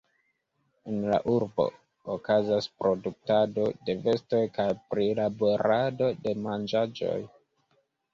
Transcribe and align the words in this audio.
En 0.91 0.95
la 1.09 1.17
urbo 1.33 1.65
okazas 2.13 2.67
produktado 2.83 3.65
de 3.89 3.95
vestoj 4.07 4.39
kaj 4.55 4.65
prilaborado 4.95 6.09
de 6.25 6.35
manĝaĵoj. 6.47 7.15